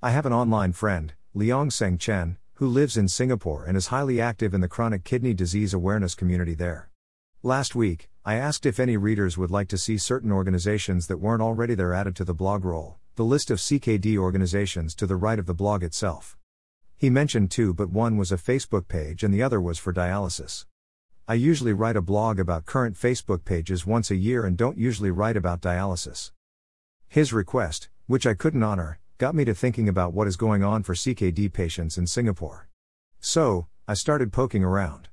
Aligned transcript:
I 0.00 0.10
have 0.10 0.26
an 0.26 0.32
online 0.32 0.74
friend, 0.74 1.12
Leong 1.34 1.72
Seng 1.72 1.98
Chen, 1.98 2.36
who 2.54 2.68
lives 2.68 2.96
in 2.96 3.08
Singapore 3.08 3.64
and 3.64 3.76
is 3.76 3.88
highly 3.88 4.20
active 4.20 4.54
in 4.54 4.60
the 4.60 4.68
chronic 4.68 5.02
kidney 5.02 5.34
disease 5.34 5.74
awareness 5.74 6.14
community 6.14 6.54
there. 6.54 6.88
Last 7.42 7.74
week, 7.74 8.08
I 8.24 8.36
asked 8.36 8.64
if 8.64 8.78
any 8.78 8.96
readers 8.96 9.36
would 9.36 9.50
like 9.50 9.66
to 9.70 9.76
see 9.76 9.98
certain 9.98 10.30
organizations 10.30 11.08
that 11.08 11.16
weren't 11.16 11.42
already 11.42 11.74
there 11.74 11.92
added 11.92 12.14
to 12.14 12.24
the 12.24 12.32
blog 12.32 12.64
roll, 12.64 12.98
the 13.16 13.24
list 13.24 13.50
of 13.50 13.58
CKD 13.58 14.16
organizations 14.16 14.94
to 14.94 15.04
the 15.04 15.16
right 15.16 15.36
of 15.36 15.46
the 15.46 15.52
blog 15.52 15.82
itself. 15.82 16.36
He 16.96 17.10
mentioned 17.10 17.50
two, 17.50 17.74
but 17.74 17.90
one 17.90 18.16
was 18.16 18.30
a 18.30 18.36
Facebook 18.36 18.86
page 18.86 19.24
and 19.24 19.34
the 19.34 19.42
other 19.42 19.60
was 19.60 19.78
for 19.80 19.92
dialysis. 19.92 20.64
I 21.26 21.34
usually 21.34 21.72
write 21.72 21.96
a 21.96 22.00
blog 22.00 22.38
about 22.38 22.66
current 22.66 22.94
Facebook 22.94 23.44
pages 23.44 23.84
once 23.84 24.12
a 24.12 24.16
year 24.16 24.46
and 24.46 24.56
don't 24.56 24.78
usually 24.78 25.10
write 25.10 25.36
about 25.36 25.60
dialysis. 25.60 26.30
His 27.08 27.32
request, 27.32 27.88
which 28.06 28.28
I 28.28 28.34
couldn't 28.34 28.62
honor, 28.62 29.00
got 29.18 29.34
me 29.34 29.44
to 29.44 29.52
thinking 29.52 29.88
about 29.88 30.12
what 30.12 30.28
is 30.28 30.36
going 30.36 30.62
on 30.62 30.84
for 30.84 30.94
CKD 30.94 31.52
patients 31.52 31.98
in 31.98 32.06
Singapore. 32.06 32.68
So, 33.18 33.66
I 33.88 33.94
started 33.94 34.32
poking 34.32 34.62
around. 34.62 35.08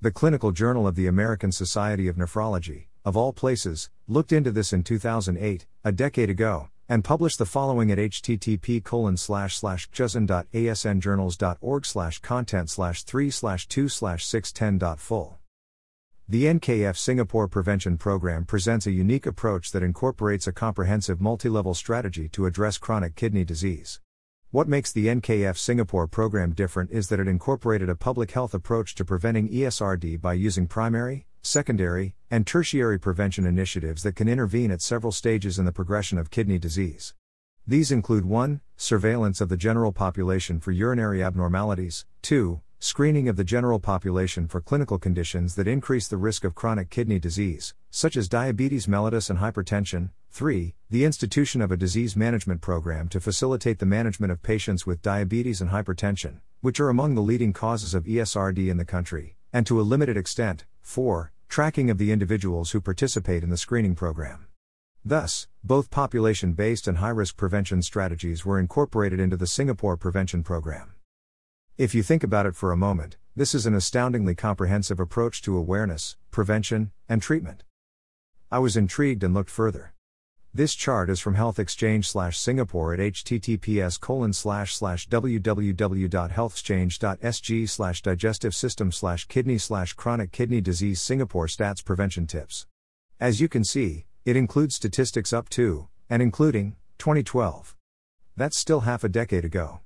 The 0.00 0.10
Clinical 0.10 0.50
Journal 0.50 0.86
of 0.86 0.96
the 0.96 1.06
American 1.06 1.52
Society 1.52 2.08
of 2.08 2.16
Nephrology, 2.16 2.86
of 3.04 3.16
all 3.16 3.32
places, 3.32 3.88
looked 4.08 4.32
into 4.32 4.50
this 4.50 4.72
in 4.72 4.82
2008, 4.82 5.64
a 5.84 5.92
decade 5.92 6.28
ago, 6.28 6.70
and 6.88 7.04
published 7.04 7.38
the 7.38 7.46
following 7.46 7.92
at 7.92 7.98
http 7.98 8.82
colon 8.82 9.16
slash 9.16 9.56
slash 9.56 9.88
slash 11.86 12.18
content 12.18 12.68
slash 12.68 13.04
3 13.04 13.30
slash 13.30 13.68
2 13.68 13.88
slash 13.88 14.26
610 14.26 14.96
full. 14.96 15.39
The 16.30 16.44
NKF 16.44 16.96
Singapore 16.96 17.48
Prevention 17.48 17.98
Program 17.98 18.44
presents 18.44 18.86
a 18.86 18.92
unique 18.92 19.26
approach 19.26 19.72
that 19.72 19.82
incorporates 19.82 20.46
a 20.46 20.52
comprehensive 20.52 21.20
multi 21.20 21.48
level 21.48 21.74
strategy 21.74 22.28
to 22.28 22.46
address 22.46 22.78
chronic 22.78 23.16
kidney 23.16 23.42
disease. 23.42 23.98
What 24.52 24.68
makes 24.68 24.92
the 24.92 25.08
NKF 25.08 25.58
Singapore 25.58 26.06
program 26.06 26.52
different 26.52 26.92
is 26.92 27.08
that 27.08 27.18
it 27.18 27.26
incorporated 27.26 27.88
a 27.88 27.96
public 27.96 28.30
health 28.30 28.54
approach 28.54 28.94
to 28.94 29.04
preventing 29.04 29.48
ESRD 29.48 30.20
by 30.20 30.34
using 30.34 30.68
primary, 30.68 31.26
secondary, 31.42 32.14
and 32.30 32.46
tertiary 32.46 33.00
prevention 33.00 33.44
initiatives 33.44 34.04
that 34.04 34.14
can 34.14 34.28
intervene 34.28 34.70
at 34.70 34.82
several 34.82 35.10
stages 35.10 35.58
in 35.58 35.64
the 35.64 35.72
progression 35.72 36.16
of 36.16 36.30
kidney 36.30 36.60
disease. 36.60 37.12
These 37.66 37.90
include 37.90 38.24
1. 38.24 38.60
Surveillance 38.76 39.40
of 39.40 39.48
the 39.48 39.56
general 39.56 39.90
population 39.90 40.60
for 40.60 40.70
urinary 40.70 41.24
abnormalities, 41.24 42.06
2 42.22 42.60
screening 42.82 43.28
of 43.28 43.36
the 43.36 43.44
general 43.44 43.78
population 43.78 44.48
for 44.48 44.62
clinical 44.62 44.98
conditions 44.98 45.54
that 45.54 45.68
increase 45.68 46.08
the 46.08 46.16
risk 46.16 46.44
of 46.44 46.54
chronic 46.54 46.88
kidney 46.88 47.18
disease, 47.18 47.74
such 47.90 48.16
as 48.16 48.26
diabetes 48.26 48.86
mellitus 48.86 49.28
and 49.28 49.38
hypertension. 49.38 50.08
3. 50.30 50.74
The 50.88 51.04
institution 51.04 51.60
of 51.60 51.70
a 51.70 51.76
disease 51.76 52.16
management 52.16 52.62
program 52.62 53.08
to 53.10 53.20
facilitate 53.20 53.80
the 53.80 53.86
management 53.86 54.32
of 54.32 54.42
patients 54.42 54.86
with 54.86 55.02
diabetes 55.02 55.60
and 55.60 55.70
hypertension, 55.70 56.40
which 56.62 56.80
are 56.80 56.88
among 56.88 57.14
the 57.14 57.20
leading 57.20 57.52
causes 57.52 57.92
of 57.92 58.04
ESRD 58.04 58.70
in 58.70 58.78
the 58.78 58.86
country, 58.86 59.36
and 59.52 59.66
to 59.66 59.78
a 59.78 59.82
limited 59.82 60.16
extent. 60.16 60.64
4. 60.80 61.32
Tracking 61.50 61.90
of 61.90 61.98
the 61.98 62.12
individuals 62.12 62.70
who 62.70 62.80
participate 62.80 63.42
in 63.42 63.50
the 63.50 63.58
screening 63.58 63.94
program. 63.94 64.46
Thus, 65.04 65.48
both 65.62 65.90
population 65.90 66.54
based 66.54 66.88
and 66.88 66.96
high 66.96 67.10
risk 67.10 67.36
prevention 67.36 67.82
strategies 67.82 68.46
were 68.46 68.58
incorporated 68.58 69.20
into 69.20 69.36
the 69.36 69.46
Singapore 69.46 69.98
Prevention 69.98 70.42
Program. 70.42 70.94
If 71.80 71.94
you 71.94 72.02
think 72.02 72.22
about 72.22 72.44
it 72.44 72.54
for 72.54 72.72
a 72.72 72.76
moment, 72.76 73.16
this 73.34 73.54
is 73.54 73.64
an 73.64 73.74
astoundingly 73.74 74.34
comprehensive 74.34 75.00
approach 75.00 75.40
to 75.40 75.56
awareness, 75.56 76.18
prevention, 76.30 76.90
and 77.08 77.22
treatment. 77.22 77.64
I 78.52 78.58
was 78.58 78.76
intrigued 78.76 79.24
and 79.24 79.32
looked 79.32 79.48
further. 79.48 79.94
This 80.52 80.74
chart 80.74 81.08
is 81.08 81.20
from 81.20 81.36
Health 81.36 81.58
Exchange 81.58 82.06
slash 82.06 82.38
Singapore 82.38 82.92
at 82.92 83.00
https 83.00 83.98
colon 83.98 84.34
slash 84.34 84.74
slash 84.74 85.08
www.healthexchange.sg 85.08 87.68
slash 87.70 88.02
digestive 88.02 88.54
system 88.54 88.92
slash 88.92 89.24
kidney 89.24 89.56
slash 89.56 89.94
chronic 89.94 90.32
kidney 90.32 90.60
disease 90.60 91.00
Singapore 91.00 91.46
stats 91.46 91.82
prevention 91.82 92.26
tips. 92.26 92.66
As 93.18 93.40
you 93.40 93.48
can 93.48 93.64
see, 93.64 94.04
it 94.26 94.36
includes 94.36 94.74
statistics 94.74 95.32
up 95.32 95.48
to, 95.48 95.88
and 96.10 96.20
including, 96.20 96.76
2012. 96.98 97.74
That's 98.36 98.58
still 98.58 98.80
half 98.80 99.02
a 99.02 99.08
decade 99.08 99.46
ago. 99.46 99.80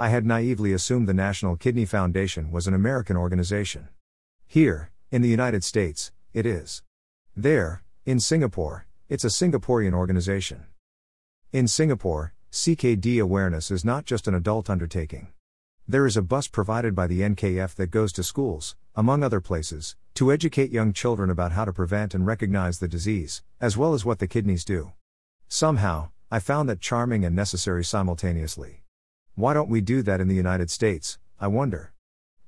I 0.00 0.10
had 0.10 0.24
naively 0.24 0.72
assumed 0.72 1.08
the 1.08 1.12
National 1.12 1.56
Kidney 1.56 1.84
Foundation 1.84 2.52
was 2.52 2.68
an 2.68 2.74
American 2.74 3.16
organization. 3.16 3.88
Here, 4.46 4.92
in 5.10 5.22
the 5.22 5.28
United 5.28 5.64
States, 5.64 6.12
it 6.32 6.46
is. 6.46 6.84
There, 7.36 7.82
in 8.06 8.20
Singapore, 8.20 8.86
it's 9.08 9.24
a 9.24 9.28
Singaporean 9.28 9.94
organization. 9.94 10.66
In 11.50 11.66
Singapore, 11.66 12.32
CKD 12.52 13.20
awareness 13.20 13.72
is 13.72 13.84
not 13.84 14.04
just 14.04 14.28
an 14.28 14.36
adult 14.36 14.70
undertaking. 14.70 15.32
There 15.88 16.06
is 16.06 16.16
a 16.16 16.22
bus 16.22 16.46
provided 16.46 16.94
by 16.94 17.08
the 17.08 17.22
NKF 17.22 17.74
that 17.74 17.90
goes 17.90 18.12
to 18.12 18.22
schools, 18.22 18.76
among 18.94 19.24
other 19.24 19.40
places, 19.40 19.96
to 20.14 20.30
educate 20.30 20.70
young 20.70 20.92
children 20.92 21.28
about 21.28 21.50
how 21.50 21.64
to 21.64 21.72
prevent 21.72 22.14
and 22.14 22.24
recognize 22.24 22.78
the 22.78 22.86
disease, 22.86 23.42
as 23.60 23.76
well 23.76 23.94
as 23.94 24.04
what 24.04 24.20
the 24.20 24.28
kidneys 24.28 24.64
do. 24.64 24.92
Somehow, 25.48 26.10
I 26.30 26.38
found 26.38 26.68
that 26.68 26.80
charming 26.80 27.24
and 27.24 27.34
necessary 27.34 27.82
simultaneously. 27.82 28.84
Why 29.38 29.54
don't 29.54 29.70
we 29.70 29.80
do 29.80 30.02
that 30.02 30.20
in 30.20 30.26
the 30.26 30.34
United 30.34 30.68
States, 30.68 31.16
I 31.38 31.46
wonder? 31.46 31.92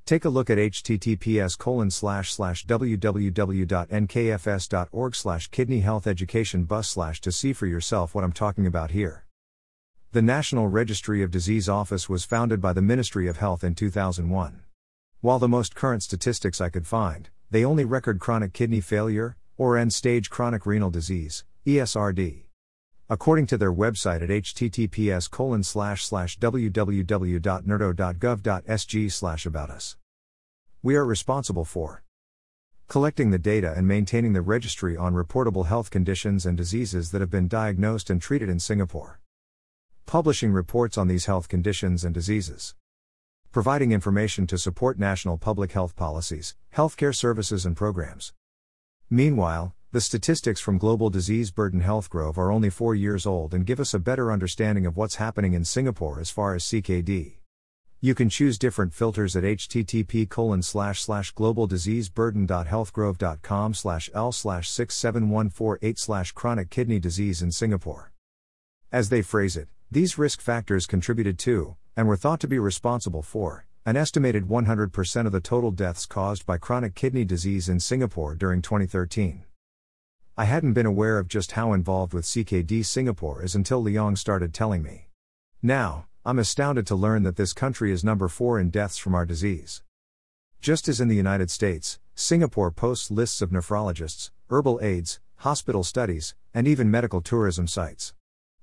Take 0.06 0.24
a 0.24 0.28
look 0.28 0.50
at 0.50 0.58
https 0.58 1.56
www.nkfs.org 2.66 3.94
slash 5.14 5.48
kidney 5.52 5.80
health 5.82 6.08
education 6.08 6.64
bus 6.64 6.88
slash 6.88 7.20
to 7.20 7.30
see 7.30 7.52
for 7.52 7.66
yourself 7.66 8.12
what 8.12 8.24
I'm 8.24 8.32
talking 8.32 8.66
about 8.66 8.90
here. 8.90 9.24
The 10.10 10.20
National 10.20 10.66
Registry 10.66 11.22
of 11.22 11.30
Disease 11.30 11.68
Office 11.68 12.08
was 12.08 12.24
founded 12.24 12.60
by 12.60 12.72
the 12.72 12.82
Ministry 12.82 13.28
of 13.28 13.36
Health 13.36 13.62
in 13.62 13.76
2001. 13.76 14.62
While 15.20 15.38
the 15.38 15.46
most 15.46 15.76
current 15.76 16.02
statistics 16.02 16.60
I 16.60 16.70
could 16.70 16.88
find, 16.88 17.28
they 17.52 17.64
only 17.64 17.84
record 17.84 18.18
chronic 18.18 18.52
kidney 18.52 18.80
failure, 18.80 19.36
or 19.56 19.78
end 19.78 19.92
stage 19.92 20.28
chronic 20.28 20.66
renal 20.66 20.90
disease, 20.90 21.44
ESRD. 21.64 22.49
According 23.12 23.47
to 23.48 23.59
their 23.59 23.72
website 23.72 24.22
at 24.22 24.28
https 24.28 25.28
slash 29.10 29.44
about 29.44 29.69
us. 29.69 29.97
We 30.81 30.94
are 30.94 31.04
responsible 31.04 31.65
for 31.65 32.04
collecting 32.87 33.32
the 33.32 33.38
data 33.41 33.75
and 33.76 33.88
maintaining 33.88 34.32
the 34.32 34.43
registry 34.43 34.97
on 34.97 35.15
reportable 35.15 35.66
health 35.66 35.91
conditions 35.91 36.47
and 36.47 36.56
diseases 36.56 37.10
that 37.10 37.21
have 37.21 37.31
been 37.31 37.48
diagnosed 37.48 38.10
and 38.10 38.22
treated 38.22 38.48
in 38.48 38.60
Singapore. 38.60 39.19
Publishing 40.06 40.53
reports 40.53 40.97
on 40.97 41.09
these 41.09 41.27
health 41.27 41.48
conditions 41.48 42.04
and 42.04 42.15
diseases. 42.15 42.77
Providing 43.50 43.91
information 43.91 44.47
to 44.47 44.56
support 44.56 45.00
national 45.00 45.37
public 45.37 45.72
health 45.72 45.97
policies, 45.97 46.54
healthcare 46.77 47.12
services, 47.12 47.66
and 47.66 47.77
programs. 47.77 48.32
Meanwhile, 49.10 49.75
the 49.92 50.00
statistics 50.00 50.60
from 50.60 50.78
Global 50.78 51.10
Disease 51.10 51.50
Burden 51.50 51.82
Healthgrove 51.82 52.38
are 52.38 52.52
only 52.52 52.70
four 52.70 52.94
years 52.94 53.26
old 53.26 53.52
and 53.52 53.66
give 53.66 53.80
us 53.80 53.92
a 53.92 53.98
better 53.98 54.30
understanding 54.30 54.86
of 54.86 54.96
what's 54.96 55.16
happening 55.16 55.52
in 55.52 55.64
Singapore 55.64 56.20
as 56.20 56.30
far 56.30 56.54
as 56.54 56.62
CKD. 56.62 57.38
You 58.00 58.14
can 58.14 58.28
choose 58.28 58.56
different 58.56 58.94
filters 58.94 59.34
at 59.34 59.42
http 59.42 60.28
colon 60.28 60.62
slash 60.62 61.02
slash 61.02 61.34
globaldiseaseburden.healthgrove.com 61.34 63.74
slash 63.74 64.08
l 64.14 64.30
slash 64.30 64.70
67148 64.70 65.98
slash 65.98 66.30
chronic 66.32 66.70
kidney 66.70 67.00
disease 67.00 67.42
in 67.42 67.50
Singapore. 67.50 68.12
As 68.92 69.08
they 69.08 69.22
phrase 69.22 69.56
it, 69.56 69.66
these 69.90 70.16
risk 70.16 70.40
factors 70.40 70.86
contributed 70.86 71.36
to, 71.40 71.74
and 71.96 72.06
were 72.06 72.16
thought 72.16 72.38
to 72.40 72.46
be 72.46 72.60
responsible 72.60 73.22
for, 73.22 73.66
an 73.84 73.96
estimated 73.96 74.46
100% 74.46 75.26
of 75.26 75.32
the 75.32 75.40
total 75.40 75.72
deaths 75.72 76.06
caused 76.06 76.46
by 76.46 76.58
chronic 76.58 76.94
kidney 76.94 77.24
disease 77.24 77.68
in 77.68 77.80
Singapore 77.80 78.36
during 78.36 78.62
2013. 78.62 79.42
I 80.40 80.44
hadn't 80.44 80.72
been 80.72 80.86
aware 80.86 81.18
of 81.18 81.28
just 81.28 81.52
how 81.52 81.74
involved 81.74 82.14
with 82.14 82.24
CKD 82.24 82.82
Singapore 82.86 83.44
is 83.44 83.54
until 83.54 83.84
Leong 83.84 84.16
started 84.16 84.54
telling 84.54 84.82
me. 84.82 85.10
Now, 85.60 86.06
I'm 86.24 86.38
astounded 86.38 86.86
to 86.86 86.94
learn 86.94 87.24
that 87.24 87.36
this 87.36 87.53
country 87.53 87.92
is 87.92 88.03
number 88.03 88.26
4 88.26 88.59
in 88.59 88.70
deaths 88.70 88.97
from 88.97 89.15
our 89.15 89.26
disease. 89.26 89.82
Just 90.62 90.88
as 90.88 90.98
in 90.98 91.09
the 91.09 91.15
United 91.15 91.50
States, 91.50 91.98
Singapore 92.15 92.70
posts 92.70 93.10
lists 93.10 93.42
of 93.42 93.50
nephrologists, 93.50 94.30
herbal 94.48 94.80
aids, 94.80 95.20
hospital 95.36 95.84
studies, 95.84 96.34
and 96.54 96.66
even 96.66 96.91
medical 96.91 97.20
tourism 97.20 97.66
sites. 97.66 98.15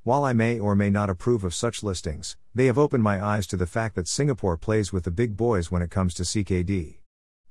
While 0.01 0.23
I 0.23 0.33
may 0.33 0.59
or 0.59 0.75
may 0.75 0.89
not 0.89 1.11
approve 1.11 1.43
of 1.43 1.53
such 1.53 1.83
listings, 1.83 2.37
they 2.55 2.65
have 2.65 2.79
opened 2.79 3.03
my 3.03 3.23
eyes 3.23 3.45
to 3.45 3.55
the 3.55 3.67
fact 3.67 3.93
that 3.93 4.07
Singapore 4.07 4.57
plays 4.57 4.91
with 4.91 5.03
the 5.03 5.11
big 5.11 5.37
boys 5.37 5.69
when 5.69 5.83
it 5.83 5.91
comes 5.91 6.15
to 6.15 6.23
CKD. 6.23 7.01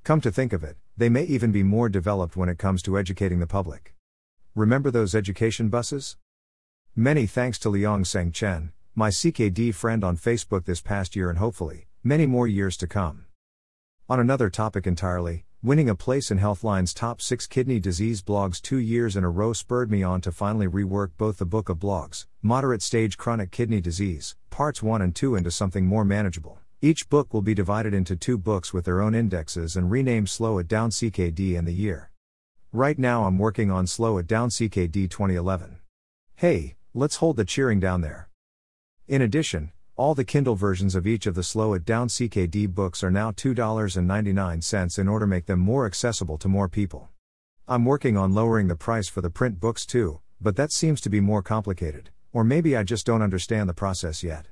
Come 0.03 0.19
to 0.19 0.33
think 0.33 0.51
of 0.51 0.65
it, 0.65 0.75
they 0.97 1.07
may 1.07 1.23
even 1.23 1.53
be 1.53 1.63
more 1.63 1.87
developed 1.87 2.35
when 2.35 2.49
it 2.49 2.57
comes 2.57 2.81
to 2.81 2.97
educating 2.97 3.39
the 3.39 3.47
public. 3.47 3.93
Remember 4.57 4.89
those 4.89 5.13
education 5.13 5.69
buses? 5.69 6.17
Many 6.95 7.27
thanks 7.27 7.59
to 7.59 7.69
Leong 7.69 8.07
Seng 8.07 8.31
Chen, 8.31 8.71
my 8.95 9.09
CKD 9.09 9.71
friend 9.71 10.03
on 10.03 10.17
Facebook 10.17 10.65
this 10.65 10.81
past 10.81 11.15
year 11.15 11.29
and 11.29 11.37
hopefully, 11.37 11.85
many 12.03 12.25
more 12.25 12.47
years 12.47 12.75
to 12.77 12.87
come. 12.87 13.25
On 14.09 14.19
another 14.19 14.49
topic 14.49 14.87
entirely, 14.87 15.45
Winning 15.61 15.89
a 15.89 15.93
place 15.93 16.31
in 16.31 16.39
Healthline's 16.39 16.91
top 16.91 17.21
six 17.21 17.45
kidney 17.45 17.79
disease 17.79 18.23
blogs 18.23 18.59
two 18.59 18.79
years 18.79 19.15
in 19.15 19.23
a 19.23 19.29
row 19.29 19.53
spurred 19.53 19.91
me 19.91 20.01
on 20.01 20.21
to 20.21 20.31
finally 20.31 20.67
rework 20.67 21.11
both 21.19 21.37
the 21.37 21.45
book 21.45 21.69
of 21.69 21.77
blogs, 21.77 22.25
Moderate 22.41 22.81
Stage 22.81 23.15
Chronic 23.15 23.51
Kidney 23.51 23.79
Disease, 23.79 24.35
Parts 24.49 24.81
1 24.81 25.03
and 25.03 25.15
2, 25.15 25.35
into 25.35 25.51
something 25.51 25.85
more 25.85 26.03
manageable. 26.03 26.57
Each 26.81 27.07
book 27.07 27.31
will 27.31 27.43
be 27.43 27.53
divided 27.53 27.93
into 27.93 28.15
two 28.15 28.39
books 28.39 28.73
with 28.73 28.85
their 28.85 29.01
own 29.01 29.13
indexes 29.13 29.75
and 29.75 29.91
renamed 29.91 30.29
Slow 30.29 30.57
It 30.57 30.67
Down 30.67 30.89
CKD 30.89 31.55
and 31.55 31.67
the 31.67 31.73
year. 31.73 32.09
Right 32.73 32.99
now 32.99 33.23
I'm 33.23 33.37
working 33.37 33.71
on 33.71 33.87
Slow 33.87 34.17
It 34.17 34.27
Down 34.27 34.49
CKD 34.49 35.09
2011. 35.09 35.77
Hey, 36.35 36.75
let's 36.93 37.15
hold 37.15 37.37
the 37.37 37.45
cheering 37.45 37.79
down 37.79 38.01
there. 38.01 38.27
In 39.07 39.21
addition, 39.21 39.71
all 39.95 40.13
the 40.13 40.25
Kindle 40.25 40.55
versions 40.55 40.93
of 40.93 41.07
each 41.07 41.27
of 41.27 41.33
the 41.33 41.43
Slow 41.43 41.73
It 41.73 41.85
Down 41.85 42.09
CKD 42.09 42.67
books 42.67 43.05
are 43.05 43.09
now 43.09 43.31
$2.99 43.31 44.99
in 44.99 45.07
order 45.07 45.25
to 45.25 45.29
make 45.29 45.45
them 45.45 45.59
more 45.59 45.85
accessible 45.85 46.37
to 46.39 46.49
more 46.49 46.67
people. 46.67 47.07
I'm 47.69 47.85
working 47.85 48.17
on 48.17 48.35
lowering 48.35 48.67
the 48.67 48.75
price 48.75 49.07
for 49.07 49.21
the 49.21 49.29
print 49.29 49.61
books 49.61 49.85
too, 49.85 50.19
but 50.41 50.57
that 50.57 50.73
seems 50.73 50.99
to 51.01 51.09
be 51.09 51.21
more 51.21 51.41
complicated, 51.41 52.09
or 52.33 52.43
maybe 52.43 52.75
I 52.75 52.83
just 52.83 53.05
don't 53.05 53.21
understand 53.21 53.69
the 53.69 53.73
process 53.73 54.23
yet. 54.23 54.47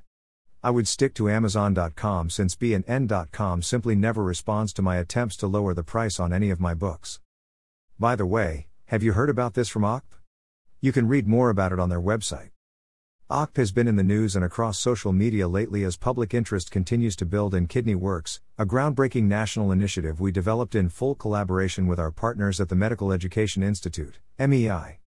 I 0.64 0.70
would 0.70 0.88
stick 0.88 1.14
to 1.16 1.30
Amazon.com 1.30 2.30
since 2.30 2.56
B&N.com 2.56 3.62
simply 3.62 3.94
never 3.94 4.24
responds 4.24 4.72
to 4.74 4.82
my 4.82 4.96
attempts 4.96 5.36
to 5.38 5.48
lower 5.48 5.74
the 5.74 5.84
price 5.84 6.18
on 6.18 6.32
any 6.32 6.50
of 6.50 6.62
my 6.62 6.74
books. 6.74 7.20
By 7.98 8.18
the 8.18 8.26
way, 8.26 8.68
have 8.88 9.04
you 9.04 9.14
heard 9.14 9.30
about 9.30 9.54
this 9.54 9.70
from 9.70 9.84
OCP? 9.84 10.02
You 10.82 10.92
can 10.92 11.08
read 11.08 11.30
more 11.30 11.50
about 11.50 11.72
it 11.72 11.80
on 11.80 11.88
their 11.88 12.02
website. 12.02 12.50
OCP 13.32 13.56
has 13.56 13.72
been 13.72 13.88
in 13.88 13.96
the 13.96 14.04
news 14.04 14.36
and 14.36 14.44
across 14.44 14.78
social 14.78 15.14
media 15.14 15.48
lately 15.48 15.86
as 15.86 15.96
public 15.96 16.34
interest 16.34 16.72
continues 16.72 17.16
to 17.16 17.26
build 17.26 17.56
in 17.56 17.68
Kidney 17.68 17.96
Works, 17.96 18.42
a 18.58 18.66
groundbreaking 18.66 19.24
national 19.24 19.72
initiative 19.72 20.20
we 20.20 20.34
developed 20.34 20.76
in 20.76 20.90
full 20.90 21.16
collaboration 21.16 21.88
with 21.88 21.98
our 21.98 22.12
partners 22.12 22.60
at 22.60 22.68
the 22.68 22.76
Medical 22.76 23.14
Education 23.14 23.64
Institute, 23.64 24.20
MEI. 24.38 25.00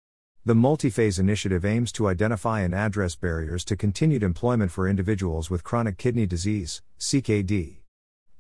The 0.46 0.56
multi-phase 0.56 1.20
initiative 1.20 1.66
aims 1.66 1.92
to 1.92 2.08
identify 2.08 2.62
and 2.62 2.74
address 2.74 3.18
barriers 3.18 3.66
to 3.66 3.76
continued 3.76 4.24
employment 4.24 4.72
for 4.72 4.88
individuals 4.88 5.50
with 5.50 5.66
chronic 5.66 5.98
kidney 5.98 6.26
disease, 6.26 6.82
CKD. 7.02 7.80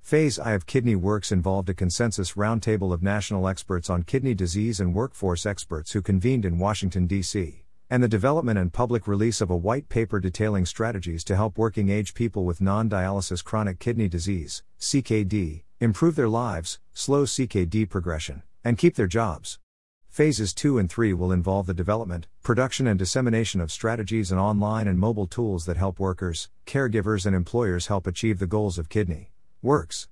Phase 0.07 0.39
I 0.39 0.54
of 0.54 0.65
Kidney 0.65 0.95
Works 0.95 1.33
involved 1.33 1.68
a 1.68 1.74
consensus 1.74 2.36
roundtable 2.36 2.94
of 2.94 3.04
national 3.04 3.45
experts 3.45 3.89
on 3.89 4.04
kidney 4.04 4.33
disease 4.33 4.80
and 4.80 4.95
workforce 4.95 5.45
experts 5.45 5.92
who 5.92 6.01
convened 6.01 6.45
in 6.45 6.59
Washington, 6.59 7.07
D.C., 7.07 7.65
and 7.89 8.01
the 8.01 8.07
development 8.07 8.57
and 8.57 8.71
public 8.71 9.06
release 9.06 9.42
of 9.42 9.50
a 9.50 9.57
white 9.57 9.89
paper 9.89 10.21
detailing 10.21 10.65
strategies 10.65 11.25
to 11.25 11.36
help 11.36 11.57
working 11.57 11.89
age 11.89 12.13
people 12.13 12.45
with 12.45 12.62
non 12.62 12.89
dialysis 12.89 13.44
chronic 13.44 13.80
kidney 13.80 14.07
disease, 14.07 14.63
CKD, 14.80 15.63
improve 15.81 16.15
their 16.15 16.30
lives, 16.30 16.80
slow 16.94 17.25
CKD 17.25 17.89
progression, 17.89 18.44
and 18.63 18.77
keep 18.77 18.95
their 18.95 19.07
jobs. 19.07 19.59
Phases 20.07 20.54
2 20.54 20.77
and 20.77 20.89
3 20.89 21.12
will 21.15 21.33
involve 21.33 21.65
the 21.65 21.74
development, 21.74 22.27
production, 22.44 22.88
and 22.88 22.98
dissemination 22.98 23.59
of 23.59 23.74
strategies 23.74 24.31
and 24.31 24.39
online 24.39 24.88
and 24.88 25.00
mobile 25.00 25.27
tools 25.27 25.65
that 25.65 25.75
help 25.75 26.00
workers, 26.00 26.48
caregivers, 26.65 27.25
and 27.25 27.36
employers 27.36 27.88
help 27.88 28.07
achieve 28.07 28.39
the 28.39 28.48
goals 28.48 28.77
of 28.77 28.88
Kidney 28.88 29.31
Works. 29.63 30.07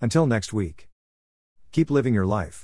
Until 0.00 0.26
next 0.26 0.54
week. 0.54 0.88
Keep 1.70 1.90
living 1.90 2.14
your 2.14 2.24
life. 2.24 2.62